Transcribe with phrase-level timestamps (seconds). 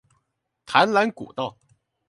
[0.65, 1.59] 淡蘭古道